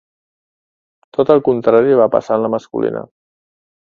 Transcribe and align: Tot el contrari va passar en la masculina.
Tot 1.17 1.31
el 1.33 1.43
contrari 1.47 1.97
va 1.99 2.07
passar 2.15 2.39
en 2.39 2.47
la 2.47 2.51
masculina. 2.55 3.05